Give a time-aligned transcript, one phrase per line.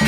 [0.00, 0.06] Mit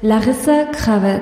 [0.00, 1.20] Larissa Krawitz.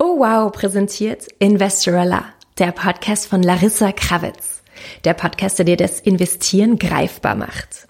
[0.00, 2.24] Oh wow, präsentiert Investorella,
[2.58, 4.64] der Podcast von Larissa Krawitz.
[5.04, 7.86] Der Podcast, der dir das Investieren greifbar macht.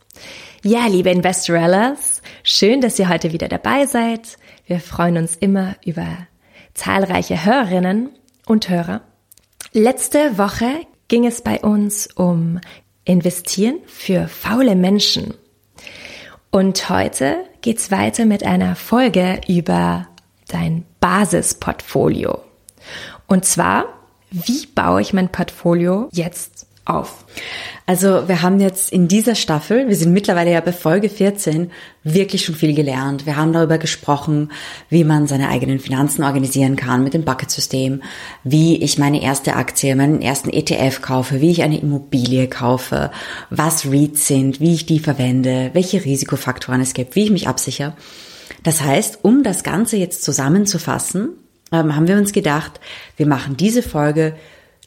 [0.62, 2.13] Ja, liebe Investorellas,
[2.44, 4.38] schön, dass ihr heute wieder dabei seid.
[4.66, 6.06] Wir freuen uns immer über
[6.74, 8.10] zahlreiche Hörerinnen
[8.46, 9.00] und Hörer.
[9.72, 12.60] Letzte Woche ging es bei uns um
[13.04, 15.34] Investieren für faule Menschen.
[16.50, 20.06] Und heute geht's weiter mit einer Folge über
[20.46, 22.40] dein Basisportfolio.
[23.26, 23.86] Und zwar,
[24.30, 27.24] wie baue ich mein Portfolio jetzt auf?
[27.86, 31.70] Also wir haben jetzt in dieser Staffel, wir sind mittlerweile ja bei Folge 14,
[32.02, 33.26] wirklich schon viel gelernt.
[33.26, 34.52] Wir haben darüber gesprochen,
[34.88, 38.02] wie man seine eigenen Finanzen organisieren kann mit dem Bucket-System,
[38.42, 43.10] wie ich meine erste Aktie, meinen ersten ETF kaufe, wie ich eine Immobilie kaufe,
[43.50, 47.94] was REITs sind, wie ich die verwende, welche Risikofaktoren es gibt, wie ich mich absichere.
[48.62, 51.30] Das heißt, um das Ganze jetzt zusammenzufassen,
[51.70, 52.80] ähm, haben wir uns gedacht,
[53.16, 54.36] wir machen diese Folge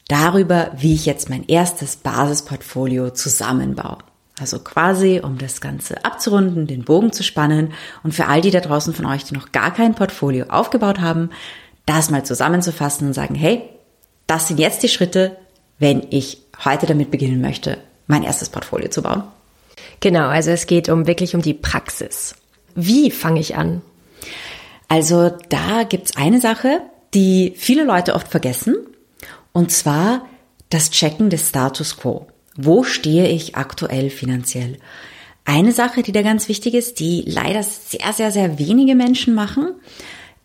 [0.08, 3.98] darüber, wie ich jetzt mein erstes Basisportfolio zusammenbaue.
[4.40, 8.60] Also quasi, um das Ganze abzurunden, den Bogen zu spannen und für all die da
[8.60, 11.30] draußen von euch, die noch gar kein Portfolio aufgebaut haben,
[11.86, 13.62] das mal zusammenzufassen und sagen, hey,
[14.26, 15.36] das sind jetzt die Schritte,
[15.78, 19.24] wenn ich heute damit beginnen möchte, mein erstes Portfolio zu bauen.
[20.00, 22.36] Genau, also es geht um wirklich um die Praxis.
[22.74, 23.82] Wie fange ich an?
[24.86, 26.80] Also da gibt's eine Sache,
[27.14, 28.76] die viele Leute oft vergessen
[29.58, 30.24] und zwar
[30.70, 32.28] das Checken des Status quo.
[32.56, 34.78] Wo stehe ich aktuell finanziell?
[35.44, 39.72] Eine Sache, die da ganz wichtig ist, die leider sehr, sehr, sehr wenige Menschen machen,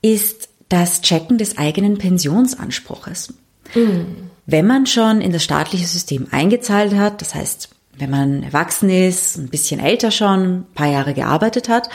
[0.02, 3.36] ist das Checken des eigenen Pensionsanspruches.
[3.76, 4.32] Mhm.
[4.48, 7.70] Wenn man schon in das staatliche System eingezahlt hat, das heißt,
[8.00, 11.88] wenn man erwachsen ist, ein bisschen älter schon, ein paar Jahre gearbeitet hat,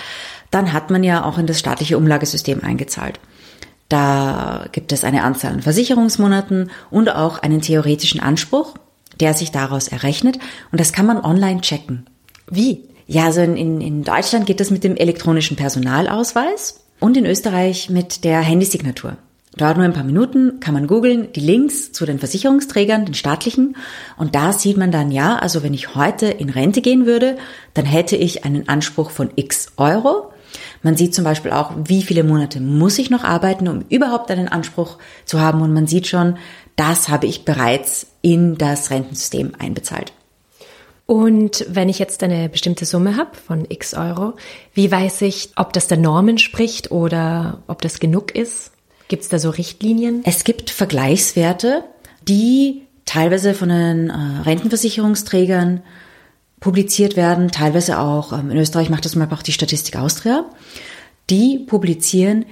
[0.53, 3.19] dann hat man ja auch in das staatliche Umlagesystem eingezahlt.
[3.89, 8.75] Da gibt es eine Anzahl an Versicherungsmonaten und auch einen theoretischen Anspruch,
[9.21, 10.39] der sich daraus errechnet.
[10.71, 12.07] Und das kann man online checken.
[12.51, 12.85] Wie?
[13.07, 18.25] Ja, also in, in Deutschland geht das mit dem elektronischen Personalausweis und in Österreich mit
[18.25, 19.17] der Handysignatur.
[19.57, 23.77] Dauert nur ein paar Minuten, kann man googeln, die Links zu den Versicherungsträgern, den staatlichen.
[24.17, 27.39] Und da sieht man dann, ja, also wenn ich heute in Rente gehen würde,
[27.75, 30.33] dann hätte ich einen Anspruch von x Euro.
[30.83, 34.49] Man sieht zum Beispiel auch, wie viele Monate muss ich noch arbeiten, um überhaupt einen
[34.49, 35.61] Anspruch zu haben.
[35.63, 36.37] Und man sieht schon,
[36.77, 40.13] das habe ich bereits in das Rentensystem einbezahlt.
[41.07, 44.35] Und wenn ich jetzt eine bestimmte Summe habe von x Euro,
[44.75, 48.73] wie weiß ich, ob das der Norm entspricht oder ob das genug ist?
[49.09, 50.21] Gibt es da so Richtlinien?
[50.25, 51.83] Es gibt Vergleichswerte,
[52.29, 55.81] die teilweise von den äh, Rentenversicherungsträgern
[56.61, 60.45] publiziert werden, teilweise auch, ähm, in Österreich macht das mal auch die Statistik Austria,
[61.31, 62.47] die publizieren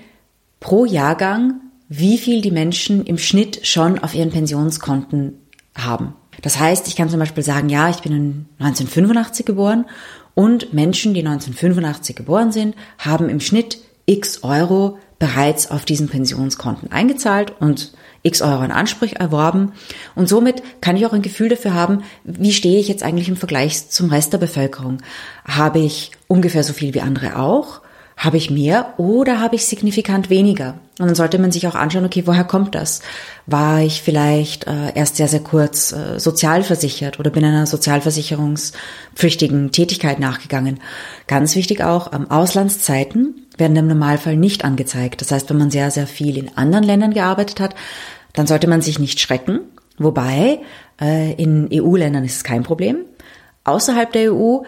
[0.60, 5.34] pro Jahrgang, wie viel die Menschen im Schnitt schon auf ihren Pensionskonten
[5.74, 6.14] haben.
[6.42, 9.86] Das heißt, ich kann zum Beispiel sagen, ja, ich bin 1985 geboren
[10.34, 16.92] und Menschen, die 1985 geboren sind, haben im Schnitt x Euro bereits auf diesen Pensionskonten
[16.92, 19.72] eingezahlt und x Euro in Anspruch erworben.
[20.14, 23.36] Und somit kann ich auch ein Gefühl dafür haben, wie stehe ich jetzt eigentlich im
[23.36, 24.98] Vergleich zum Rest der Bevölkerung?
[25.44, 27.80] Habe ich ungefähr so viel wie andere auch?
[28.16, 30.78] Habe ich mehr oder habe ich signifikant weniger?
[30.98, 33.02] Und dann sollte man sich auch anschauen, okay, woher kommt das?
[33.44, 40.18] War ich vielleicht äh, erst sehr, sehr kurz äh, sozialversichert oder bin einer sozialversicherungspflichtigen Tätigkeit
[40.18, 40.80] nachgegangen?
[41.26, 45.20] Ganz wichtig auch, ähm, Auslandszeiten werden im Normalfall nicht angezeigt.
[45.20, 47.74] Das heißt, wenn man sehr, sehr viel in anderen Ländern gearbeitet hat,
[48.32, 49.60] dann sollte man sich nicht schrecken.
[49.98, 50.60] Wobei,
[51.00, 52.98] äh, in EU-Ländern ist es kein Problem.
[53.64, 54.58] Außerhalb der EU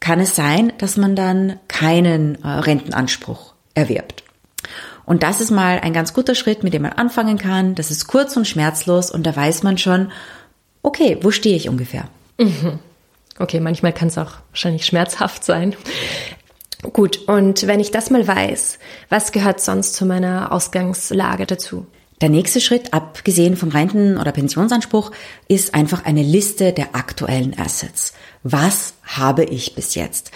[0.00, 4.22] kann es sein, dass man dann keinen äh, Rentenanspruch erwirbt.
[5.04, 7.74] Und das ist mal ein ganz guter Schritt, mit dem man anfangen kann.
[7.74, 10.12] Das ist kurz und schmerzlos und da weiß man schon,
[10.82, 12.08] okay, wo stehe ich ungefähr?
[12.38, 12.78] Mhm.
[13.38, 15.74] Okay, manchmal kann es auch wahrscheinlich schmerzhaft sein.
[16.82, 18.78] Gut, und wenn ich das mal weiß,
[19.08, 21.86] was gehört sonst zu meiner Ausgangslage dazu?
[22.20, 25.12] Der nächste Schritt, abgesehen vom Renten- oder Pensionsanspruch,
[25.48, 28.14] ist einfach eine Liste der aktuellen Assets.
[28.42, 30.32] Was habe ich bis jetzt?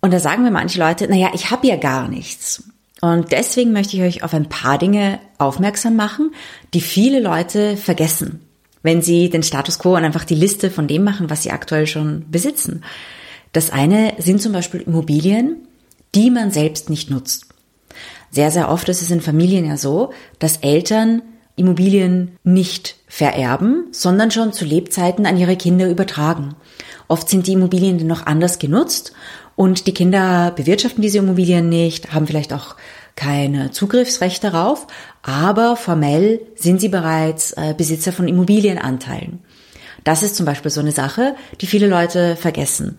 [0.00, 2.64] Und da sagen mir manche Leute, naja, ich habe ja gar nichts.
[3.00, 6.32] Und deswegen möchte ich euch auf ein paar Dinge aufmerksam machen,
[6.74, 8.40] die viele Leute vergessen,
[8.82, 11.86] wenn sie den Status quo und einfach die Liste von dem machen, was sie aktuell
[11.86, 12.82] schon besitzen.
[13.56, 15.66] Das eine sind zum Beispiel Immobilien,
[16.14, 17.46] die man selbst nicht nutzt.
[18.30, 21.22] Sehr, sehr oft ist es in Familien ja so, dass Eltern
[21.54, 26.54] Immobilien nicht vererben, sondern schon zu Lebzeiten an ihre Kinder übertragen.
[27.08, 29.14] Oft sind die Immobilien dann noch anders genutzt
[29.54, 32.76] und die Kinder bewirtschaften diese Immobilien nicht, haben vielleicht auch
[33.14, 34.86] kein Zugriffsrecht darauf,
[35.22, 39.38] aber formell sind sie bereits äh, Besitzer von Immobilienanteilen.
[40.04, 42.98] Das ist zum Beispiel so eine Sache, die viele Leute vergessen.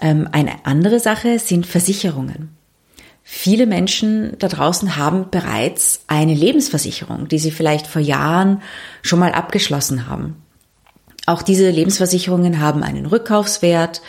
[0.00, 2.56] Ähm, eine andere Sache sind Versicherungen.
[3.22, 8.62] Viele Menschen da draußen haben bereits eine Lebensversicherung, die sie vielleicht vor Jahren
[9.02, 10.42] schon mal abgeschlossen haben.
[11.26, 14.02] Auch diese Lebensversicherungen haben einen Rückkaufswert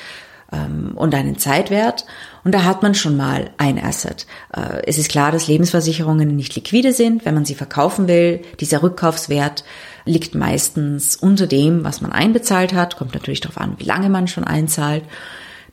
[0.52, 2.06] ähm, und einen Zeitwert
[2.44, 4.26] und da hat man schon mal ein Asset.
[4.56, 8.42] Äh, es ist klar, dass Lebensversicherungen nicht liquide sind, wenn man sie verkaufen will.
[8.60, 9.64] Dieser Rückkaufswert
[10.06, 12.98] liegt meistens unter dem, was man einbezahlt hat.
[12.98, 15.04] Kommt natürlich darauf an, wie lange man schon einzahlt.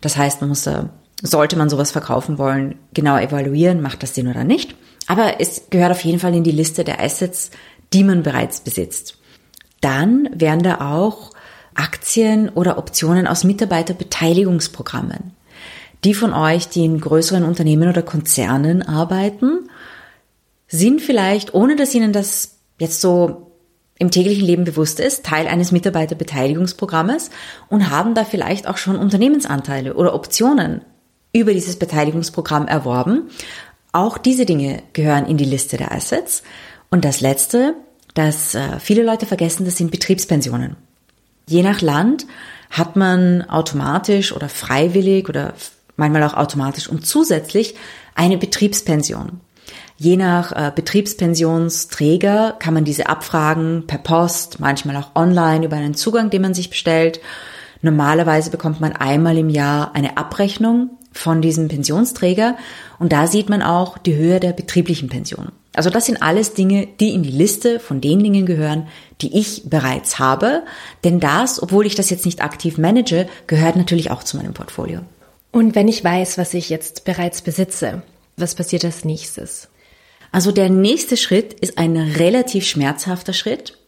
[0.01, 0.91] Das heißt, man muss da
[1.23, 4.77] sollte man sowas verkaufen wollen, genau evaluieren, macht das Sinn oder nicht.
[5.07, 7.51] Aber es gehört auf jeden Fall in die Liste der Assets,
[7.93, 9.19] die man bereits besitzt.
[9.81, 11.33] Dann wären da auch
[11.75, 15.33] Aktien oder Optionen aus Mitarbeiterbeteiligungsprogrammen.
[16.05, 19.69] Die von euch, die in größeren Unternehmen oder Konzernen arbeiten,
[20.69, 23.48] sind vielleicht, ohne dass ihnen das jetzt so
[23.99, 27.31] im täglichen Leben bewusst ist, Teil eines Mitarbeiterbeteiligungsprogrammes
[27.69, 30.83] und haben da vielleicht auch schon Unternehmensanteile oder Optionen
[31.33, 33.29] über dieses Beteiligungsprogramm erworben.
[33.93, 36.43] Auch diese Dinge gehören in die Liste der Assets.
[36.91, 37.75] Und das Letzte,
[38.15, 40.77] das äh, viele Leute vergessen, das sind Betriebspensionen.
[41.47, 42.27] Je nach Land
[42.71, 45.55] hat man automatisch oder freiwillig oder
[45.97, 47.75] manchmal auch automatisch und zusätzlich
[48.15, 49.41] eine Betriebspension.
[50.01, 55.95] Je nach äh, Betriebspensionsträger kann man diese abfragen per Post, manchmal auch online über einen
[55.95, 57.21] Zugang, den man sich bestellt.
[57.83, 62.57] Normalerweise bekommt man einmal im Jahr eine Abrechnung von diesem Pensionsträger
[63.01, 65.51] und da sieht man auch die Höhe der betrieblichen Pension.
[65.75, 68.87] Also das sind alles Dinge, die in die Liste von den Dingen gehören,
[69.21, 70.63] die ich bereits habe,
[71.03, 75.01] denn das, obwohl ich das jetzt nicht aktiv manage, gehört natürlich auch zu meinem Portfolio.
[75.51, 78.03] Und wenn ich weiß, was ich jetzt bereits besitze,
[78.37, 79.69] was passiert als nächstes?
[80.33, 83.79] Also der nächste Schritt ist ein relativ schmerzhafter Schritt.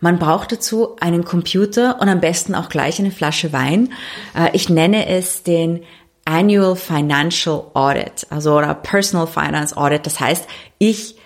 [0.00, 3.92] Man braucht dazu einen Computer und am besten auch gleich eine Flasche Wein.
[4.36, 5.82] Äh, ich nenne es den
[6.24, 10.06] Annual Financial Audit, also oder Personal Finance Audit.
[10.06, 10.46] Das heißt,
[10.78, 11.16] ich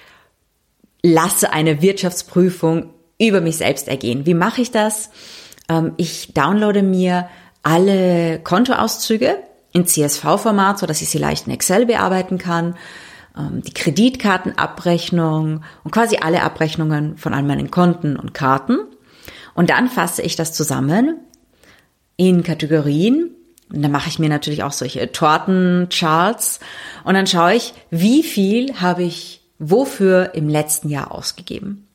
[1.02, 4.26] lasse eine Wirtschaftsprüfung über mich selbst ergehen.
[4.26, 5.10] Wie mache ich das?
[5.68, 7.28] Ähm, ich downloade mir
[7.62, 9.36] alle Kontoauszüge
[9.72, 12.76] in CSV-Format, so dass ich sie leicht in Excel bearbeiten kann,
[13.34, 18.78] die Kreditkartenabrechnung und quasi alle Abrechnungen von all meinen Konten und Karten.
[19.54, 21.16] Und dann fasse ich das zusammen
[22.16, 23.30] in Kategorien
[23.72, 26.60] und dann mache ich mir natürlich auch solche Tortencharts
[27.04, 31.86] und dann schaue ich, wie viel habe ich wofür im letzten Jahr ausgegeben.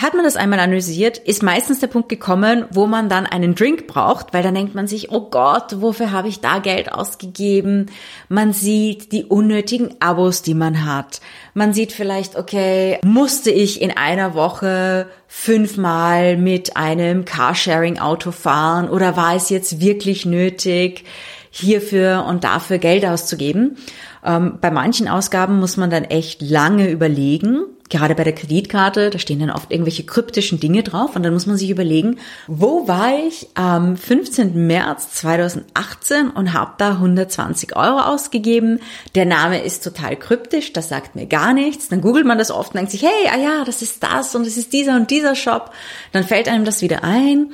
[0.00, 3.86] Hat man das einmal analysiert, ist meistens der Punkt gekommen, wo man dann einen Drink
[3.86, 7.90] braucht, weil dann denkt man sich, oh Gott, wofür habe ich da Geld ausgegeben?
[8.30, 11.20] Man sieht die unnötigen Abos, die man hat.
[11.52, 19.18] Man sieht vielleicht, okay, musste ich in einer Woche fünfmal mit einem Carsharing-Auto fahren oder
[19.18, 21.04] war es jetzt wirklich nötig,
[21.50, 23.76] hierfür und dafür Geld auszugeben?
[24.24, 27.62] Ähm, bei manchen Ausgaben muss man dann echt lange überlegen.
[27.88, 31.46] Gerade bei der Kreditkarte, da stehen dann oft irgendwelche kryptischen Dinge drauf und dann muss
[31.46, 34.66] man sich überlegen, wo war ich am 15.
[34.68, 38.78] März 2018 und habe da 120 Euro ausgegeben.
[39.16, 41.88] Der Name ist total kryptisch, das sagt mir gar nichts.
[41.88, 44.46] Dann googelt man das oft und denkt sich, hey, ah ja, das ist das und
[44.46, 45.72] das ist dieser und dieser Shop.
[46.12, 47.50] Dann fällt einem das wieder ein.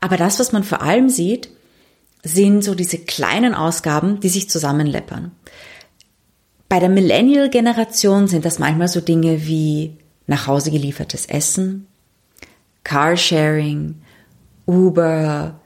[0.00, 1.50] Aber das, was man vor allem sieht,
[2.22, 5.32] sind so diese kleinen Ausgaben, die sich zusammenleppern.
[6.68, 11.86] Bei der Millennial-Generation sind das manchmal so Dinge wie nach Hause geliefertes Essen,
[12.82, 14.02] Carsharing,
[14.66, 15.60] Uber,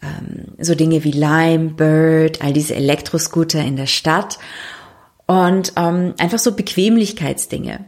[0.00, 4.38] ähm, so Dinge wie Lime, Bird, all diese Elektroscooter in der Stadt
[5.26, 7.84] und ähm, einfach so Bequemlichkeitsdinge,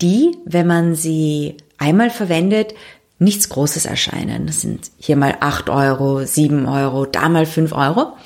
[0.00, 2.74] die, wenn man sie einmal verwendet,
[3.18, 4.46] nichts Großes erscheinen.
[4.46, 8.16] Das sind hier mal acht Euro, sieben Euro, da mal fünf Euro.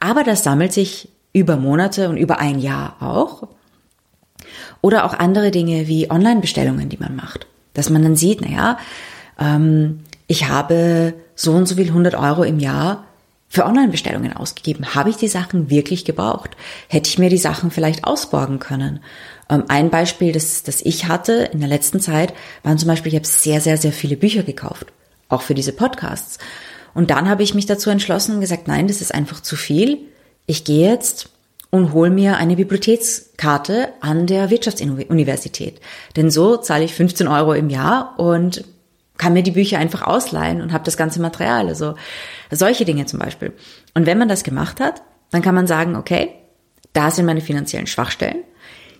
[0.00, 3.48] Aber das sammelt sich über Monate und über ein Jahr auch.
[4.80, 7.46] Oder auch andere Dinge wie Online-Bestellungen, die man macht.
[7.74, 8.78] Dass man dann sieht, naja,
[9.38, 13.04] ähm, ich habe so und so viel 100 Euro im Jahr
[13.48, 14.94] für Online-Bestellungen ausgegeben.
[14.94, 16.56] Habe ich die Sachen wirklich gebraucht?
[16.88, 19.00] Hätte ich mir die Sachen vielleicht ausborgen können?
[19.50, 23.16] Ähm, ein Beispiel, das, das ich hatte in der letzten Zeit, waren zum Beispiel, ich
[23.16, 24.92] habe sehr, sehr, sehr viele Bücher gekauft.
[25.28, 26.38] Auch für diese Podcasts.
[26.94, 29.98] Und dann habe ich mich dazu entschlossen und gesagt, nein, das ist einfach zu viel
[30.46, 31.30] ich gehe jetzt
[31.70, 35.80] und hole mir eine Bibliothekskarte an der Wirtschaftsuniversität.
[36.16, 38.64] Denn so zahle ich 15 Euro im Jahr und
[39.16, 41.68] kann mir die Bücher einfach ausleihen und habe das ganze Material.
[41.68, 41.94] Also
[42.50, 43.52] solche Dinge zum Beispiel.
[43.94, 46.30] Und wenn man das gemacht hat, dann kann man sagen, okay,
[46.92, 48.44] da sind meine finanziellen Schwachstellen.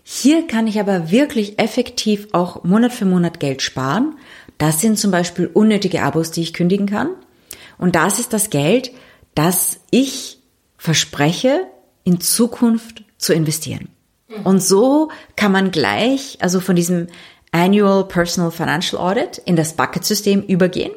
[0.03, 4.17] Hier kann ich aber wirklich effektiv auch Monat für Monat Geld sparen.
[4.59, 7.11] Das sind zum Beispiel unnötige Abos, die ich kündigen kann.
[7.79, 8.91] Und das ist das Geld,
[9.35, 10.39] das ich
[10.85, 11.67] verspreche,
[12.05, 13.89] in Zukunft zu investieren.
[14.45, 17.07] Und so kann man gleich, also von diesem
[17.53, 20.93] Annual Personal Financial Audit in das Bucket-System übergehen.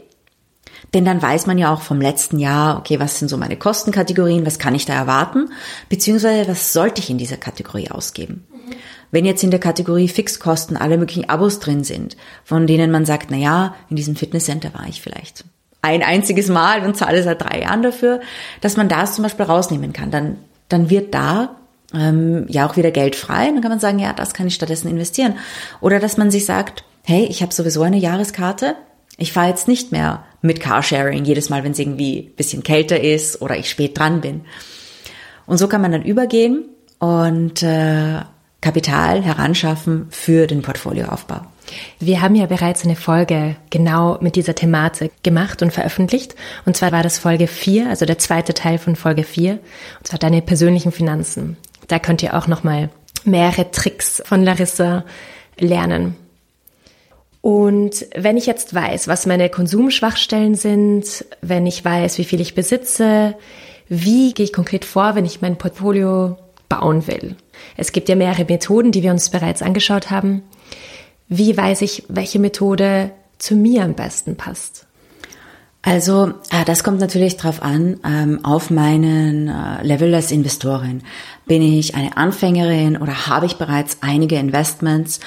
[0.94, 4.46] Denn dann weiß man ja auch vom letzten Jahr, okay, was sind so meine Kostenkategorien,
[4.46, 5.52] was kann ich da erwarten,
[5.88, 8.46] beziehungsweise was sollte ich in dieser Kategorie ausgeben.
[9.12, 13.32] Wenn jetzt in der Kategorie Fixkosten alle möglichen Abos drin sind, von denen man sagt,
[13.32, 15.46] na ja, in diesem Fitnesscenter war ich vielleicht
[15.88, 18.22] ein einziges Mal und zahle seit drei Jahren dafür,
[18.62, 20.38] dass man das zum Beispiel rausnehmen kann, dann,
[20.70, 21.56] dann wird da
[21.94, 23.46] ähm, ja auch wieder Geld frei.
[23.46, 25.36] Dann kann man sagen, ja, das kann ich stattdessen investieren.
[25.82, 28.76] Oder dass man sich sagt, hey, ich habe sowieso eine Jahreskarte,
[29.18, 33.42] ich fahre jetzt nicht mehr mit Carsharing jedes Mal, wenn es irgendwie bisschen kälter ist
[33.42, 34.42] oder ich spät dran bin.
[35.48, 36.66] Und so kann man dann übergehen
[37.00, 38.22] und äh,
[38.62, 41.42] Kapital heranschaffen für den Portfolioaufbau.
[42.00, 46.36] Wir haben ja bereits eine Folge genau mit dieser Thematik gemacht und veröffentlicht.
[46.66, 49.54] Und zwar war das Folge 4, also der zweite Teil von Folge 4.
[49.54, 51.58] Und zwar deine persönlichen Finanzen.
[51.88, 52.90] Da könnt ihr auch nochmal
[53.24, 55.04] mehrere Tricks von Larissa
[55.58, 56.16] lernen.
[57.42, 62.56] Und wenn ich jetzt weiß, was meine Konsumschwachstellen sind, wenn ich weiß, wie viel ich
[62.56, 63.36] besitze,
[63.88, 67.36] wie gehe ich konkret vor, wenn ich mein Portfolio bauen will?
[67.78, 70.44] Es gibt ja mehrere Methoden, die wir uns bereits angeschaut haben.
[71.30, 74.88] Wie weiß ich, welche Methode zu mir am besten passt?
[75.82, 81.02] Also äh, das kommt natürlich drauf an, ähm, auf meinen äh, Level als Investorin.
[81.46, 85.20] Bin ich eine Anfängerin oder habe ich bereits einige Investments?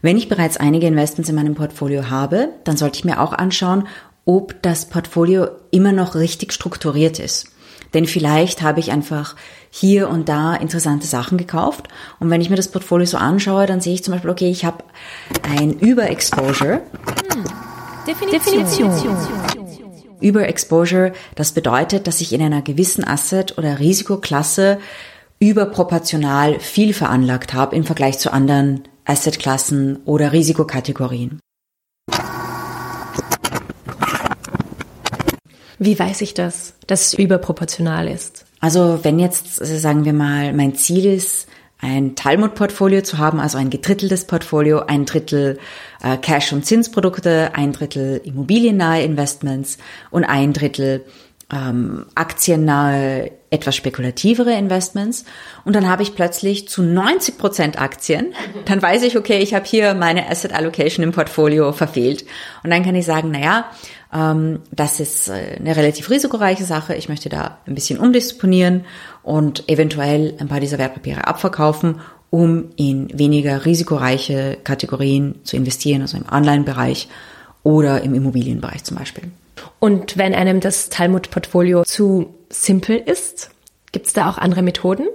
[0.00, 3.88] Wenn ich bereits einige Investments in meinem Portfolio habe, dann sollte ich mir auch anschauen,
[4.24, 7.48] ob das Portfolio immer noch richtig strukturiert ist.
[7.94, 9.36] Denn vielleicht habe ich einfach
[9.70, 11.88] hier und da interessante Sachen gekauft.
[12.18, 14.64] Und wenn ich mir das Portfolio so anschaue, dann sehe ich zum Beispiel, okay, ich
[14.64, 14.84] habe
[15.42, 16.82] ein Überexposure.
[17.32, 17.44] Hm.
[18.06, 18.64] Definition.
[18.64, 19.16] Definition.
[20.20, 24.78] Überexposure, das bedeutet, dass ich in einer gewissen Asset- oder Risikoklasse
[25.38, 31.40] überproportional viel veranlagt habe im Vergleich zu anderen Assetklassen oder Risikokategorien.
[35.78, 38.45] Wie weiß ich das, dass es überproportional ist?
[38.60, 41.48] Also wenn jetzt, sagen wir mal, mein Ziel ist,
[41.78, 45.58] ein Talmud-Portfolio zu haben, also ein gedritteltes Portfolio, ein Drittel
[46.02, 49.76] äh, Cash- und Zinsprodukte, ein Drittel immobiliennahe Investments
[50.10, 51.04] und ein Drittel
[51.52, 55.24] ähm, aktiennahe, etwas spekulativere Investments.
[55.64, 58.34] Und dann habe ich plötzlich zu 90 Prozent Aktien.
[58.64, 62.24] Dann weiß ich, okay, ich habe hier meine Asset Allocation im Portfolio verfehlt.
[62.64, 63.70] Und dann kann ich sagen, na ja,
[64.12, 66.94] ähm, das ist äh, eine relativ risikoreiche Sache.
[66.94, 68.84] Ich möchte da ein bisschen umdisponieren
[69.22, 76.16] und eventuell ein paar dieser Wertpapiere abverkaufen, um in weniger risikoreiche Kategorien zu investieren, also
[76.16, 77.08] im Online-Bereich
[77.62, 79.24] oder im Immobilienbereich zum Beispiel.
[79.78, 83.50] Und wenn einem das Talmud-Portfolio zu simpel ist,
[83.92, 85.06] gibt es da auch andere Methoden?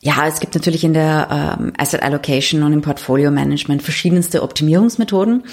[0.00, 5.44] Ja, es gibt natürlich in der ähm, Asset Allocation und im Portfolio Management verschiedenste Optimierungsmethoden.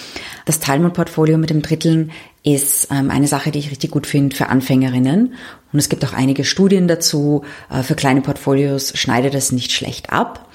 [0.46, 2.12] Das Talmud-Portfolio mit dem Dritteln
[2.44, 5.34] ist ähm, eine Sache, die ich richtig gut finde für Anfängerinnen.
[5.72, 7.44] Und es gibt auch einige Studien dazu.
[7.70, 10.50] Äh, für kleine Portfolios schneidet es nicht schlecht ab.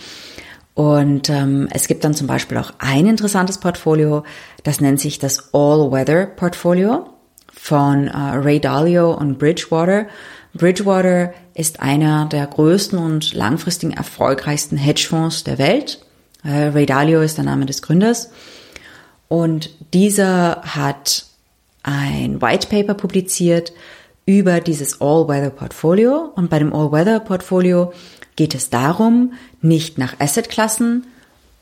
[0.74, 4.24] Und ähm, es gibt dann zum Beispiel auch ein interessantes Portfolio,
[4.62, 7.06] das nennt sich das All-Weather-Portfolio
[7.50, 10.06] von äh, Ray Dalio und Bridgewater.
[10.52, 16.04] Bridgewater ist einer der größten und langfristigen erfolgreichsten Hedgefonds der Welt.
[16.44, 18.30] Äh, Ray Dalio ist der Name des Gründers.
[19.28, 21.25] Und dieser hat
[21.86, 23.72] ein White Paper publiziert
[24.26, 26.32] über dieses All-Weather-Portfolio.
[26.34, 27.92] Und bei dem All-Weather-Portfolio
[28.34, 31.06] geht es darum, nicht nach Assetklassen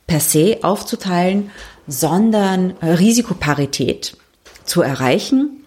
[0.07, 1.51] per se aufzuteilen,
[1.87, 4.17] sondern Risikoparität
[4.65, 5.65] zu erreichen.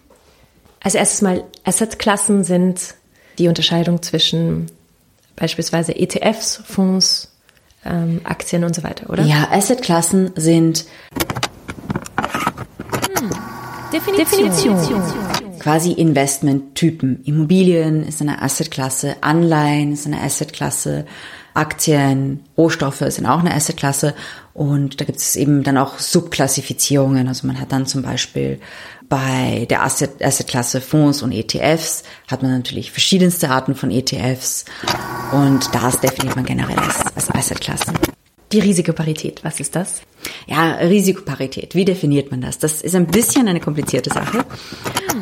[0.81, 2.95] Als erstes mal Assetklassen sind
[3.37, 4.71] die Unterscheidung zwischen
[5.35, 7.31] beispielsweise ETFs, Fonds,
[7.85, 9.23] ähm, Aktien und so weiter, oder?
[9.23, 10.85] Ja, Assetklassen sind.
[13.97, 14.75] Definition.
[14.75, 15.59] Definition.
[15.59, 17.23] Quasi Investmenttypen.
[17.23, 21.05] Immobilien ist eine Assetklasse, Anleihen ist eine Assetklasse,
[21.55, 24.13] Aktien, Rohstoffe sind auch eine Assetklasse
[24.53, 27.27] und da gibt es eben dann auch Subklassifizierungen.
[27.27, 28.59] Also man hat dann zum Beispiel
[29.09, 34.65] bei der Asset, Assetklasse Fonds und ETFs hat man natürlich verschiedenste Arten von ETFs
[35.31, 37.95] und das definiert man generell als, als Assetklassen.
[38.51, 40.01] Die Risikoparität, was ist das?
[40.47, 42.59] Ja, Risikoparität, wie definiert man das?
[42.59, 44.45] Das ist ein bisschen eine komplizierte Sache,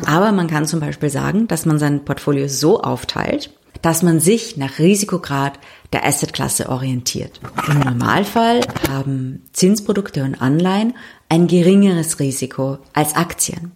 [0.06, 3.50] aber man kann zum Beispiel sagen, dass man sein Portfolio so aufteilt,
[3.82, 5.58] dass man sich nach Risikograd
[5.92, 7.40] der Assetklasse orientiert.
[7.68, 10.94] Im Normalfall haben Zinsprodukte und Anleihen
[11.28, 13.72] ein geringeres Risiko als Aktien.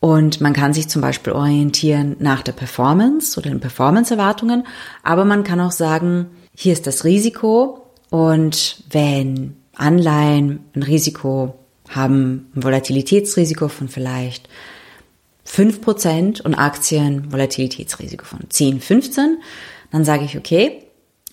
[0.00, 4.66] Und man kann sich zum Beispiel orientieren nach der Performance oder den Performance-Erwartungen,
[5.02, 11.54] aber man kann auch sagen, hier ist das Risiko und wenn Anleihen ein Risiko
[11.88, 14.48] haben, ein Volatilitätsrisiko von vielleicht
[15.46, 19.38] 5% und Aktien Volatilitätsrisiko von 10, 15,
[19.90, 20.84] dann sage ich, okay,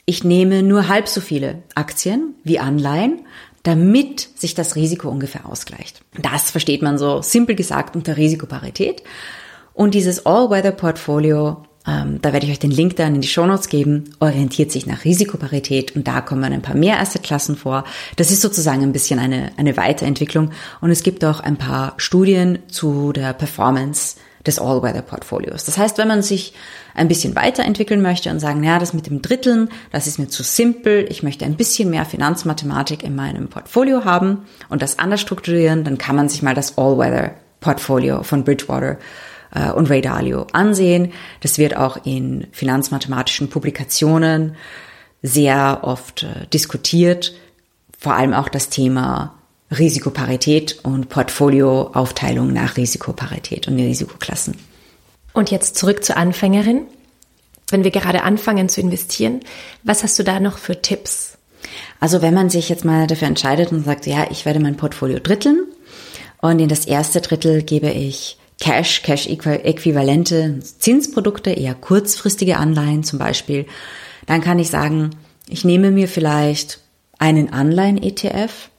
[0.05, 3.25] ich nehme nur halb so viele Aktien wie Anleihen,
[3.63, 6.01] damit sich das Risiko ungefähr ausgleicht.
[6.21, 9.03] Das versteht man so simpel gesagt unter Risikoparität.
[9.73, 14.15] Und dieses All-Weather-Portfolio ähm, da werde ich euch den Link dann in die Shownotes geben,
[14.19, 17.85] orientiert sich nach Risikoparität und da kommen ein paar mehr Assetklassen vor.
[18.17, 20.51] Das ist sozusagen ein bisschen eine, eine Weiterentwicklung
[20.81, 25.65] und es gibt auch ein paar Studien zu der Performance des All-Weather-Portfolios.
[25.65, 26.53] Das heißt, wenn man sich
[26.93, 30.43] ein bisschen weiterentwickeln möchte und sagen, ja, das mit dem Dritteln, das ist mir zu
[30.43, 35.83] simpel, ich möchte ein bisschen mehr Finanzmathematik in meinem Portfolio haben und das anders strukturieren,
[35.83, 38.97] dann kann man sich mal das All-Weather-Portfolio von Bridgewater
[39.53, 41.13] äh, und Ray Dalio ansehen.
[41.41, 44.55] Das wird auch in finanzmathematischen Publikationen
[45.21, 47.33] sehr oft äh, diskutiert,
[47.97, 49.35] vor allem auch das Thema
[49.71, 54.55] Risikoparität und Portfolioaufteilung nach Risikoparität und Risikoklassen.
[55.33, 56.85] Und jetzt zurück zur Anfängerin.
[57.69, 59.41] Wenn wir gerade anfangen zu investieren,
[59.83, 61.37] was hast du da noch für Tipps?
[61.99, 65.19] Also wenn man sich jetzt mal dafür entscheidet und sagt, ja, ich werde mein Portfolio
[65.19, 65.65] dritteln
[66.39, 73.65] und in das erste Drittel gebe ich Cash, Cash-äquivalente Zinsprodukte, eher kurzfristige Anleihen zum Beispiel,
[74.25, 75.11] dann kann ich sagen,
[75.47, 76.79] ich nehme mir vielleicht
[77.19, 78.69] einen Anleihen-ETF.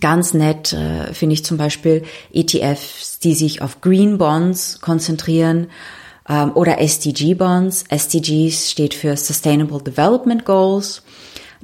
[0.00, 5.68] Ganz nett äh, finde ich zum Beispiel ETFs, die sich auf Green Bonds konzentrieren
[6.28, 7.84] ähm, oder SDG Bonds.
[7.88, 11.02] SDGs steht für Sustainable Development Goals.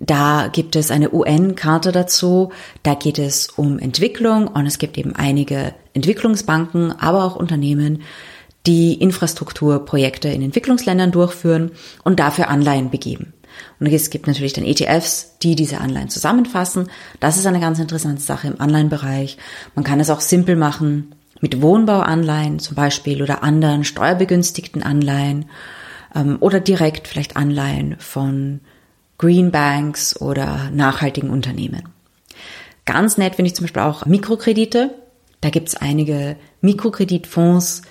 [0.00, 2.50] Da gibt es eine UN-Karte dazu.
[2.82, 8.02] Da geht es um Entwicklung und es gibt eben einige Entwicklungsbanken, aber auch Unternehmen,
[8.66, 13.34] die Infrastrukturprojekte in Entwicklungsländern durchführen und dafür Anleihen begeben.
[13.78, 16.88] Und es gibt natürlich dann ETFs, die diese Anleihen zusammenfassen.
[17.20, 19.36] Das ist eine ganz interessante Sache im Anleihenbereich.
[19.74, 25.46] Man kann es auch simpel machen mit Wohnbauanleihen zum Beispiel oder anderen steuerbegünstigten Anleihen
[26.14, 28.60] ähm, oder direkt vielleicht Anleihen von
[29.20, 31.90] Greenbanks oder nachhaltigen Unternehmen.
[32.86, 34.94] Ganz nett finde ich zum Beispiel auch Mikrokredite.
[35.42, 37.82] Da gibt es einige Mikrokreditfonds,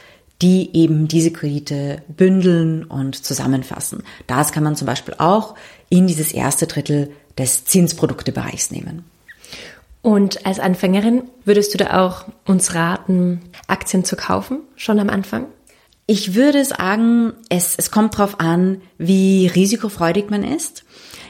[0.41, 4.01] die eben diese Kredite bündeln und zusammenfassen.
[4.25, 5.53] Das kann man zum Beispiel auch
[5.89, 9.03] in dieses erste Drittel des Zinsproduktebereichs nehmen.
[10.01, 15.45] Und als Anfängerin würdest du da auch uns raten, Aktien zu kaufen, schon am Anfang?
[16.07, 20.85] Ich würde sagen, es, es kommt darauf an, wie risikofreudig man ist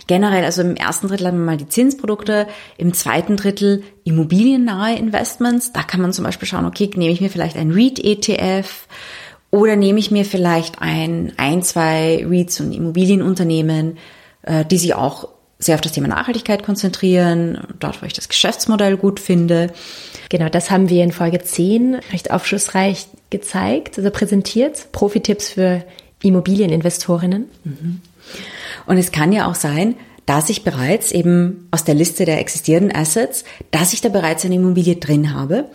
[0.09, 5.71] generell, also im ersten Drittel haben wir mal die Zinsprodukte, im zweiten Drittel immobiliennahe Investments.
[5.71, 8.87] Da kann man zum Beispiel schauen, okay, nehme ich mir vielleicht ein REIT-ETF
[9.51, 13.99] oder nehme ich mir vielleicht ein, ein, zwei REITs und Immobilienunternehmen,
[14.41, 18.97] äh, die sich auch sehr auf das Thema Nachhaltigkeit konzentrieren, dort, wo ich das Geschäftsmodell
[18.97, 19.71] gut finde.
[20.29, 24.91] Genau, das haben wir in Folge 10 recht aufschlussreich gezeigt, also präsentiert.
[24.91, 25.83] Profi-Tipps für
[26.23, 27.45] Immobilieninvestorinnen.
[27.63, 28.01] Mhm.
[28.85, 32.95] Und es kann ja auch sein, dass ich bereits eben aus der Liste der existierenden
[32.95, 35.69] Assets, dass ich da bereits eine Immobilie drin habe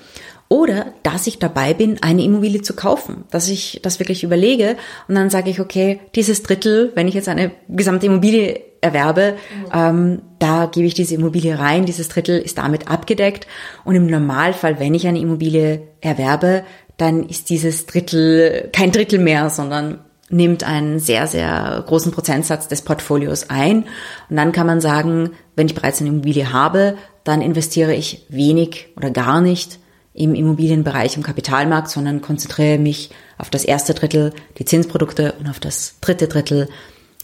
[0.48, 4.76] oder dass ich dabei bin, eine Immobilie zu kaufen, dass ich das wirklich überlege
[5.08, 9.70] und dann sage ich, okay, dieses Drittel, wenn ich jetzt eine gesamte Immobilie erwerbe, mhm.
[9.74, 13.48] ähm, da gebe ich diese Immobilie rein, dieses Drittel ist damit abgedeckt
[13.84, 16.62] und im Normalfall, wenn ich eine Immobilie erwerbe,
[16.96, 22.82] dann ist dieses Drittel kein Drittel mehr, sondern nimmt einen sehr, sehr großen Prozentsatz des
[22.82, 23.84] Portfolios ein.
[24.28, 28.88] Und dann kann man sagen, wenn ich bereits eine Immobilie habe, dann investiere ich wenig
[28.96, 29.78] oder gar nicht
[30.12, 35.60] im Immobilienbereich im Kapitalmarkt, sondern konzentriere mich auf das erste Drittel, die Zinsprodukte und auf
[35.60, 36.68] das dritte Drittel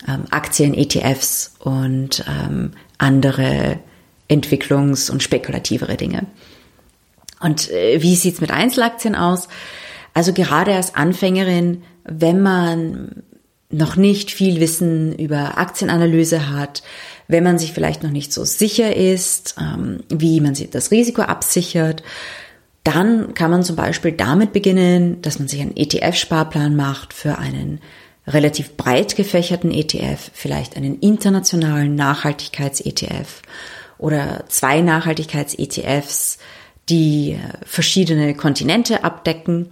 [0.09, 3.79] ähm, Aktien, ETFs und ähm, andere
[4.29, 6.27] Entwicklungs- und spekulativere Dinge.
[7.41, 9.49] Und äh, wie sieht's mit Einzelaktien aus?
[10.15, 13.23] Also gerade als Anfängerin wenn man
[13.71, 16.83] noch nicht viel Wissen über Aktienanalyse hat,
[17.29, 21.23] wenn man sich vielleicht noch nicht so sicher ist, ähm, wie man sich das Risiko
[21.23, 22.03] absichert,
[22.83, 27.81] dann kann man zum Beispiel damit beginnen, dass man sich einen ETF-Sparplan macht für einen
[28.27, 33.43] relativ breit gefächerten ETF, vielleicht einen internationalen Nachhaltigkeits-ETF
[33.99, 36.39] oder zwei Nachhaltigkeits-ETFs,
[36.89, 39.69] die verschiedene Kontinente abdecken,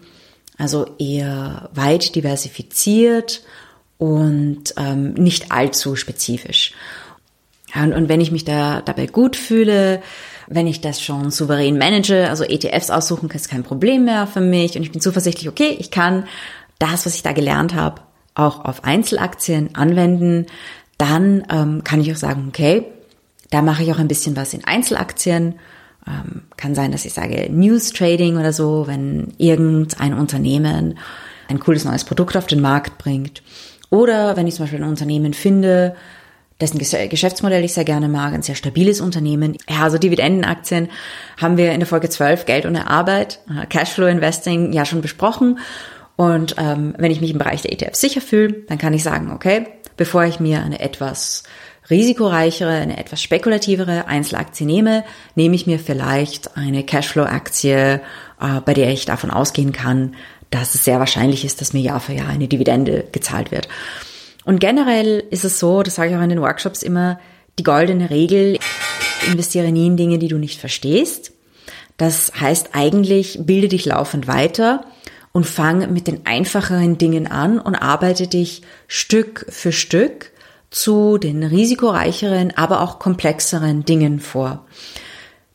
[0.59, 3.43] also eher weit diversifiziert
[3.97, 6.75] und ähm, nicht allzu spezifisch.
[7.75, 10.03] Und, und wenn ich mich da dabei gut fühle,
[10.47, 14.77] wenn ich das schon souverän manage, also ETFs aussuchen, ist kein Problem mehr für mich
[14.77, 16.25] und ich bin zuversichtlich, okay, ich kann
[16.79, 18.03] das, was ich da gelernt habe,
[18.35, 20.47] auch auf Einzelaktien anwenden,
[20.97, 22.85] dann ähm, kann ich auch sagen, okay,
[23.51, 25.59] da mache ich auch ein bisschen was in Einzelaktien.
[26.07, 30.99] Ähm, kann sein, dass ich sage News Trading oder so, wenn irgendein Unternehmen
[31.49, 33.43] ein cooles neues Produkt auf den Markt bringt.
[33.91, 35.97] Oder wenn ich zum Beispiel ein Unternehmen finde,
[36.61, 39.57] dessen Geschäftsmodell ich sehr gerne mag, ein sehr stabiles Unternehmen.
[39.69, 40.89] Ja, also Dividendenaktien
[41.41, 45.59] haben wir in der Folge 12 Geld ohne Arbeit, äh, Cashflow Investing ja schon besprochen.
[46.17, 49.31] Und ähm, wenn ich mich im Bereich der ETFs sicher fühle, dann kann ich sagen,
[49.31, 51.45] okay, bevor ich mir eine etwas
[51.91, 58.01] risikoreichere, eine etwas spekulativere Einzelaktie nehme, nehme ich mir vielleicht eine Cashflow-Aktie,
[58.41, 60.15] äh, bei der ich davon ausgehen kann,
[60.51, 63.69] dass es sehr wahrscheinlich ist, dass mir Jahr für Jahr eine Dividende gezahlt wird.
[64.45, 67.21] Und generell ist es so, das sage ich auch in den Workshops immer,
[67.59, 68.59] die goldene Regel,
[69.27, 71.33] investiere nie in Dinge, die du nicht verstehst.
[71.97, 74.85] Das heißt eigentlich, bilde dich laufend weiter
[75.33, 80.31] und fang mit den einfacheren Dingen an und arbeite dich Stück für Stück
[80.71, 84.67] zu den risikoreicheren, aber auch komplexeren Dingen vor.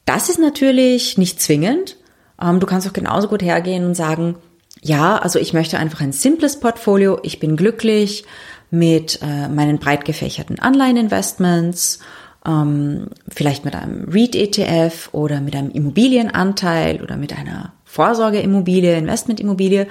[0.05, 1.97] Das ist natürlich nicht zwingend.
[2.41, 4.35] Ähm, du kannst auch genauso gut hergehen und sagen,
[4.81, 8.25] ja, also ich möchte einfach ein simples Portfolio, ich bin glücklich
[8.69, 11.99] mit äh, meinen breit gefächerten Anleiheninvestments,
[12.45, 19.87] ähm, vielleicht mit einem REIT-ETF oder mit einem Immobilienanteil oder mit einer Vorsorgeimmobilie, Investmentimmobilie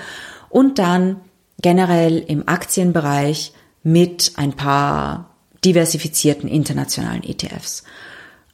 [0.50, 1.20] und dann
[1.62, 5.30] generell im Aktienbereich mit ein paar
[5.64, 7.84] diversifizierten internationalen ETFs.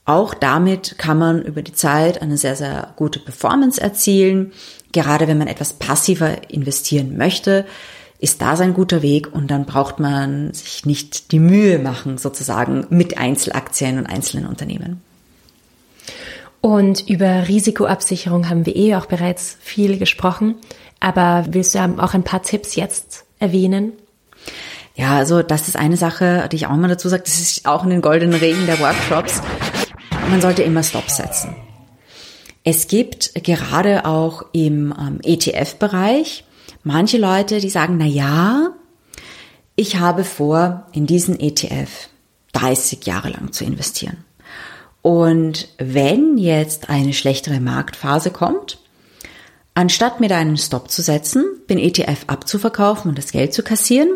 [0.05, 4.53] Auch damit kann man über die Zeit eine sehr, sehr gute Performance erzielen.
[4.93, 7.67] Gerade wenn man etwas passiver investieren möchte,
[8.19, 12.87] ist das ein guter Weg und dann braucht man sich nicht die Mühe machen, sozusagen
[12.91, 15.03] mit Einzelaktien und einzelnen Unternehmen.
[16.61, 20.57] Und über Risikoabsicherung haben wir eh auch bereits viel gesprochen.
[21.01, 23.93] Aber willst du auch ein paar Tipps jetzt erwähnen?
[24.99, 27.85] Ja, also das ist eine Sache, die ich auch mal dazu sage, das ist auch
[27.85, 29.41] in den goldenen Regeln der Workshops.
[30.29, 31.55] Man sollte immer Stop setzen.
[32.65, 36.45] Es gibt gerade auch im ähm, ETF-Bereich
[36.83, 38.71] manche Leute, die sagen, na ja,
[39.77, 42.09] ich habe vor, in diesen ETF
[42.53, 44.25] 30 Jahre lang zu investieren.
[45.01, 48.81] Und wenn jetzt eine schlechtere Marktphase kommt,
[49.75, 54.09] anstatt mir da einen Stop zu setzen, den ETF abzuverkaufen und das Geld zu kassieren,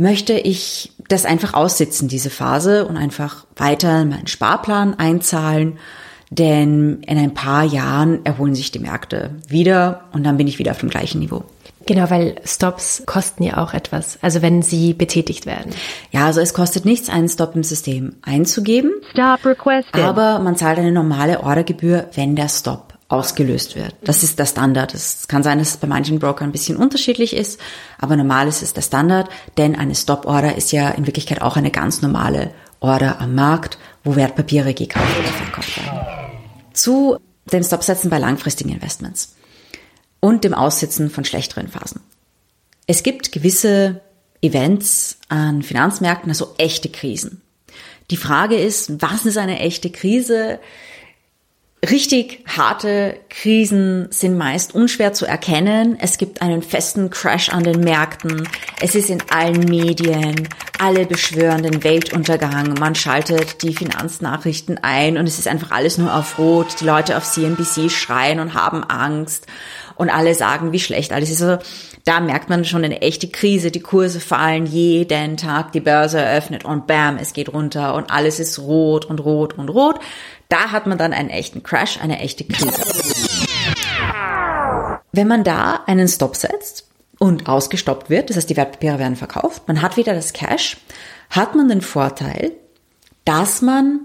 [0.00, 5.78] möchte ich das einfach aussitzen, diese Phase, und einfach weiter meinen Sparplan einzahlen,
[6.30, 10.70] denn in ein paar Jahren erholen sich die Märkte wieder und dann bin ich wieder
[10.70, 11.44] auf dem gleichen Niveau.
[11.86, 15.72] Genau, weil Stops kosten ja auch etwas, also wenn sie betätigt werden.
[16.12, 18.92] Ja, also es kostet nichts, einen Stop im System einzugeben.
[19.10, 20.00] Stop requested.
[20.00, 23.94] Aber man zahlt eine normale Ordergebühr, wenn der Stop ausgelöst wird.
[24.02, 24.94] Das ist der Standard.
[24.94, 27.60] Es kann sein, dass es bei manchen Brokern ein bisschen unterschiedlich ist,
[27.98, 31.72] aber normal ist es der Standard, denn eine Stop-Order ist ja in Wirklichkeit auch eine
[31.72, 36.00] ganz normale Order am Markt, wo Wertpapiere gekauft oder verkauft werden.
[36.72, 37.18] Zu
[37.52, 39.34] dem Stop-Setzen bei langfristigen Investments
[40.20, 42.00] und dem Aussitzen von schlechteren Phasen.
[42.86, 44.00] Es gibt gewisse
[44.40, 47.42] Events an Finanzmärkten, also echte Krisen.
[48.10, 50.60] Die Frage ist, was ist eine echte Krise?
[51.88, 55.96] Richtig harte Krisen sind meist unschwer zu erkennen.
[55.98, 58.46] Es gibt einen festen Crash an den Märkten.
[58.82, 60.46] Es ist in allen Medien.
[60.78, 62.74] Alle beschwören den Weltuntergang.
[62.74, 66.80] Man schaltet die Finanznachrichten ein und es ist einfach alles nur auf Rot.
[66.80, 69.46] Die Leute auf CNBC schreien und haben Angst
[69.96, 71.40] und alle sagen, wie schlecht alles ist.
[71.40, 71.64] Also
[72.04, 73.70] da merkt man schon eine echte Krise.
[73.70, 78.38] Die Kurse fallen jeden Tag, die Börse eröffnet und bam, es geht runter und alles
[78.38, 79.98] ist rot und rot und rot.
[80.50, 82.82] Da hat man dann einen echten Crash, eine echte Krise.
[85.12, 86.86] Wenn man da einen Stop setzt
[87.18, 90.76] und ausgestoppt wird, das heißt die Wertpapiere werden verkauft, man hat wieder das Cash,
[91.30, 92.52] hat man den Vorteil,
[93.24, 94.00] dass man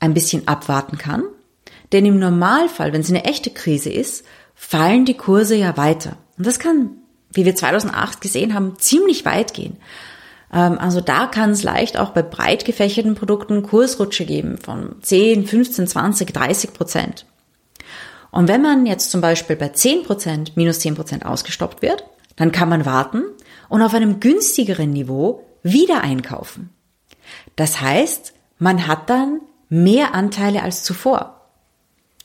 [0.00, 1.24] ein bisschen abwarten kann.
[1.92, 6.16] Denn im Normalfall, wenn es eine echte Krise ist, fallen die Kurse ja weiter.
[6.38, 6.98] Und das kann
[7.32, 9.76] wie wir 2008 gesehen haben, ziemlich weit gehen.
[10.52, 15.46] Ähm, also da kann es leicht auch bei breit gefächerten Produkten Kursrutsche geben von 10,
[15.46, 17.26] 15, 20, 30 Prozent.
[18.30, 22.04] Und wenn man jetzt zum Beispiel bei 10 Prozent, minus 10 Prozent ausgestoppt wird,
[22.36, 23.22] dann kann man warten
[23.68, 26.70] und auf einem günstigeren Niveau wieder einkaufen.
[27.56, 31.48] Das heißt, man hat dann mehr Anteile als zuvor,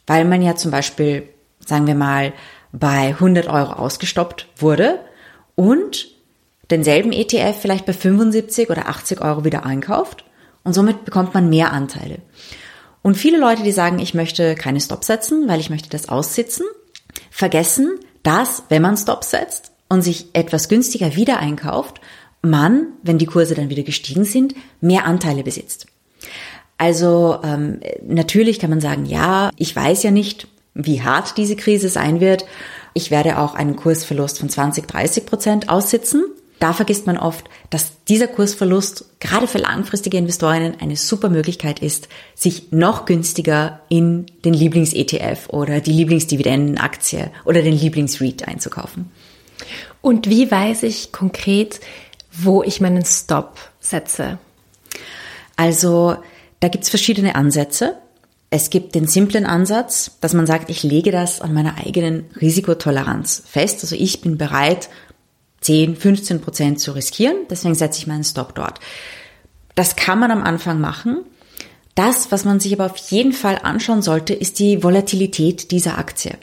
[0.08, 2.34] weil man ja zum Beispiel, sagen wir mal,
[2.72, 5.00] bei 100 Euro ausgestoppt wurde
[5.56, 6.13] und
[6.74, 10.26] denselben ETF vielleicht bei 75 oder 80 Euro wieder einkauft
[10.64, 12.18] und somit bekommt man mehr Anteile.
[13.04, 16.66] Und viele Leute, die sagen, ich möchte keine Stop setzen, weil ich möchte das aussitzen,
[17.30, 22.02] vergessen, dass, wenn man Stop setzt und sich etwas günstiger wieder einkauft,
[22.42, 25.88] man, wenn die Kurse dann wieder gestiegen sind, mehr Anteile besitzt.
[26.78, 31.90] Also ähm, natürlich kann man sagen, ja, ich weiß ja nicht, wie hart diese Krise
[31.90, 32.46] sein wird.
[32.94, 36.26] Ich werde auch einen Kursverlust von 20, 30 Prozent aussitzen.
[36.60, 42.08] Da vergisst man oft, dass dieser Kursverlust gerade für langfristige Investorinnen eine super Möglichkeit ist,
[42.36, 49.12] sich noch günstiger in den Lieblings-ETF oder die Lieblingsdividendenaktie oder den Lieblings-REIT einzukaufen.
[50.02, 51.80] Und wie weiß ich konkret,
[52.32, 54.38] wo ich meinen Stop setze?
[55.56, 56.18] Also
[56.60, 57.98] da gibt's verschiedene Ansätze.
[58.50, 63.44] Es gibt den simplen Ansatz, dass man sagt, ich lege das an meiner eigenen Risikotoleranz
[63.46, 63.82] fest.
[63.82, 64.90] Also ich bin bereit,
[65.64, 67.36] 10, 15 Prozent zu riskieren.
[67.50, 68.80] Deswegen setze ich meinen Stop dort.
[69.76, 71.26] Das kann man am Anfang machen.
[71.96, 76.38] Das, was man sich aber auf jeden Fall anschauen sollte, ist die Volatilität dieser Aktie.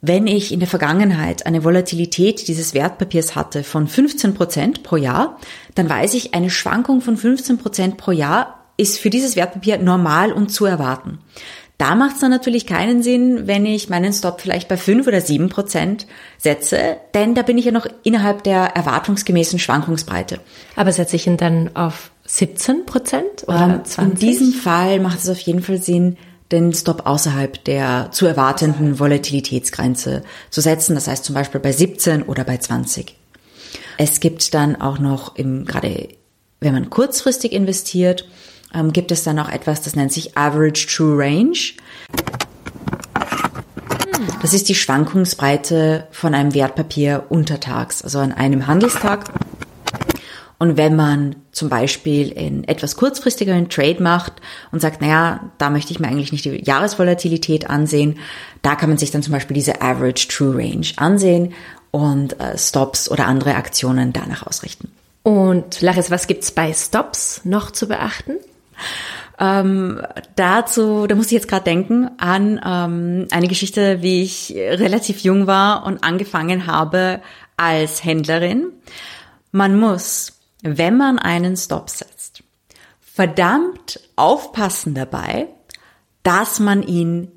[0.00, 5.38] Wenn ich in der Vergangenheit eine Volatilität dieses Wertpapiers hatte von 15 Prozent pro Jahr,
[5.74, 10.32] dann weiß ich, eine Schwankung von 15 Prozent pro Jahr ist für dieses Wertpapier normal
[10.32, 11.18] und zu erwarten.
[11.78, 15.20] Da macht es dann natürlich keinen Sinn, wenn ich meinen Stop vielleicht bei 5 oder
[15.20, 16.06] 7 Prozent
[16.38, 20.40] setze, denn da bin ich ja noch innerhalb der erwartungsgemäßen Schwankungsbreite.
[20.74, 23.98] Aber setze ich ihn dann auf 17 Prozent oder 20?
[23.98, 26.16] Ähm, in diesem Fall macht es auf jeden Fall Sinn,
[26.50, 30.94] den Stop außerhalb der zu erwartenden Volatilitätsgrenze zu setzen.
[30.94, 33.16] Das heißt zum Beispiel bei 17 oder bei 20.
[33.98, 36.08] Es gibt dann auch noch im, gerade
[36.60, 38.26] wenn man kurzfristig investiert,
[38.76, 41.58] ähm, gibt es dann auch etwas, das nennt sich Average True Range.
[44.42, 49.24] Das ist die Schwankungsbreite von einem Wertpapier untertags, also an einem Handelstag.
[50.58, 54.34] Und wenn man zum Beispiel in etwas kurzfristigeren Trade macht
[54.72, 58.18] und sagt, naja, da möchte ich mir eigentlich nicht die Jahresvolatilität ansehen,
[58.62, 61.52] da kann man sich dann zum Beispiel diese Average True Range ansehen
[61.90, 64.90] und äh, Stops oder andere Aktionen danach ausrichten.
[65.22, 68.36] Und Laris, was gibt's bei Stops noch zu beachten?
[69.38, 70.00] Ähm,
[70.34, 75.46] dazu, da muss ich jetzt gerade denken an ähm, eine Geschichte, wie ich relativ jung
[75.46, 77.20] war und angefangen habe
[77.56, 78.72] als Händlerin.
[79.52, 82.42] Man muss wenn man einen Stop setzt,
[83.00, 85.48] verdammt aufpassen dabei,
[86.22, 87.30] dass man ihn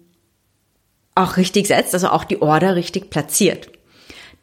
[1.15, 3.69] auch richtig setzt, also auch die Order richtig platziert.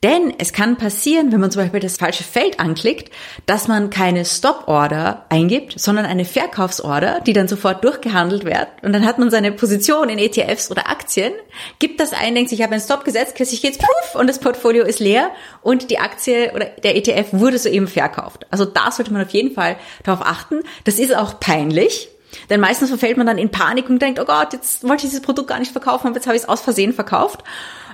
[0.06, 3.10] Denn es kann passieren, wenn man zum Beispiel das falsche Feld anklickt,
[3.44, 8.68] dass man keine Stop-Order eingibt, sondern eine Verkaufsorder, die dann sofort durchgehandelt wird.
[8.82, 11.32] Und dann hat man seine Position in ETFs oder Aktien,
[11.80, 14.38] gibt das ein, denkt sich, ich habe einen Stop gesetzt, plötzlich geht's puff und das
[14.38, 18.46] Portfolio ist leer und die Aktie oder der ETF wurde soeben verkauft.
[18.52, 20.60] Also da sollte man auf jeden Fall darauf achten.
[20.84, 22.10] Das ist auch peinlich,
[22.50, 25.22] denn meistens verfällt man dann in Panik und denkt, oh Gott, jetzt wollte ich dieses
[25.22, 27.42] Produkt gar nicht verkaufen, aber jetzt habe ich es aus Versehen verkauft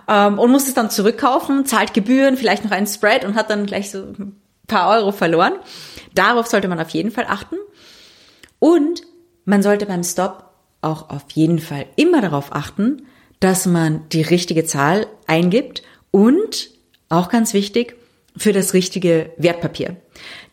[0.09, 3.67] ähm, und muss es dann zurückkaufen, zahlt Gebühren, vielleicht noch einen Spread und hat dann
[3.67, 5.55] gleich so ein paar Euro verloren.
[6.15, 7.57] Darauf sollte man auf jeden Fall achten.
[8.59, 9.03] Und
[9.45, 10.45] man sollte beim Stop
[10.83, 13.07] auch auf jeden Fall immer darauf achten,
[13.41, 16.71] dass man die richtige Zahl eingibt und
[17.09, 17.97] auch ganz wichtig,
[18.37, 19.97] für das richtige Wertpapier.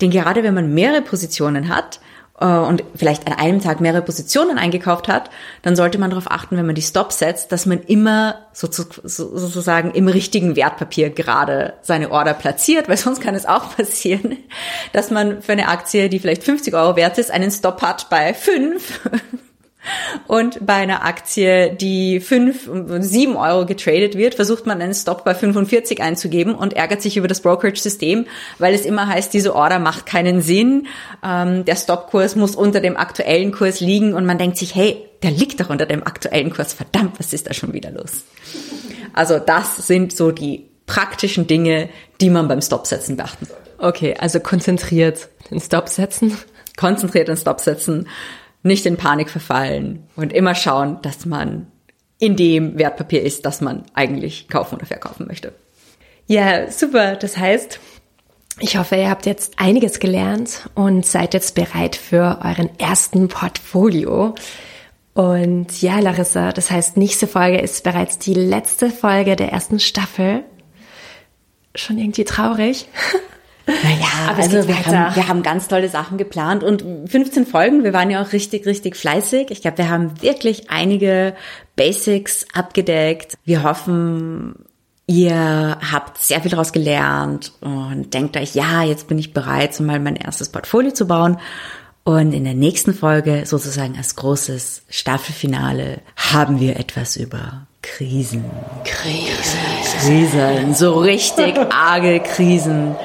[0.02, 2.00] Denn gerade wenn man mehrere Positionen hat,
[2.46, 5.30] und vielleicht an einem Tag mehrere Positionen eingekauft hat,
[5.62, 10.08] dann sollte man darauf achten, wenn man die Stops setzt, dass man immer sozusagen im
[10.08, 14.38] richtigen Wertpapier gerade seine Order platziert, weil sonst kann es auch passieren,
[14.94, 18.34] dass man für eine Aktie, die vielleicht 50 Euro wert ist, einen Stop hat bei
[18.34, 19.02] 5
[20.28, 25.34] und bei einer Aktie, die 5, 7 Euro getradet wird, versucht man einen Stop bei
[25.34, 28.26] 45 einzugeben und ärgert sich über das Brokerage-System,
[28.58, 30.88] weil es immer heißt, diese Order macht keinen Sinn.
[31.24, 35.32] Ähm, der Stopkurs muss unter dem aktuellen Kurs liegen und man denkt sich, hey, der
[35.32, 36.74] liegt doch unter dem aktuellen Kurs.
[36.74, 38.24] Verdammt, was ist da schon wieder los?
[39.14, 41.90] Also das sind so die praktischen Dinge,
[42.20, 43.64] die man beim Stopsetzen beachten sollte.
[43.78, 46.38] Okay, also konzentriert den Stop setzen.
[46.76, 48.08] Konzentriert den Stop setzen
[48.64, 51.68] nicht in Panik verfallen und immer schauen, dass man
[52.20, 55.54] in dem Wertpapier ist, das man eigentlich kaufen oder verkaufen möchte.
[56.28, 57.16] Ja, super.
[57.16, 57.80] Das heißt,
[58.60, 64.36] ich hoffe, ihr habt jetzt einiges gelernt und seid jetzt bereit für euren ersten Portfolio.
[65.14, 70.44] Und ja, Larissa, das heißt, nächste Folge ist bereits die letzte Folge der ersten Staffel.
[71.74, 72.88] Schon irgendwie traurig.
[73.84, 78.10] Naja, also wir haben, wir haben ganz tolle Sachen geplant und 15 Folgen, wir waren
[78.10, 79.52] ja auch richtig, richtig fleißig.
[79.52, 81.36] Ich glaube, wir haben wirklich einige
[81.76, 83.38] Basics abgedeckt.
[83.46, 84.56] Wir hoffen,
[85.06, 89.84] ihr habt sehr viel daraus gelernt und denkt euch, ja, jetzt bin ich bereit, so
[89.84, 91.38] mal mein erstes Portfolio zu bauen.
[92.04, 98.46] Und in der nächsten Folge, sozusagen als großes Staffelfinale, haben wir etwas über Krisen.
[98.84, 99.60] Krisen.
[100.00, 102.96] Krisen, so richtig arge Krisen.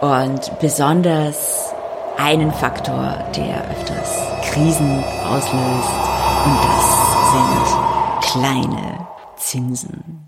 [0.00, 1.74] Und besonders
[2.16, 5.98] einen Faktor, der öfters Krisen auslöst.
[6.44, 9.06] Und das sind kleine
[9.36, 10.27] Zinsen.